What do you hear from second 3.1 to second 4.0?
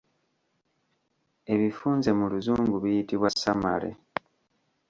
'Summary'.